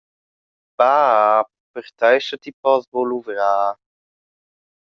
Bab, 0.79 1.47
per 1.73 1.85
Tei, 1.99 2.17
sche 2.21 2.37
Ti 2.43 2.51
pos 2.61 2.81
buca 2.91 3.07
luvrar! 3.11 3.55